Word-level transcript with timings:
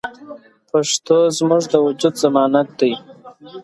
پښتو 0.69 1.17
زموږ 1.37 1.63
د 1.71 1.73
وجود 1.85 2.13
ضمانت 2.23 2.69
دی. 2.79 2.93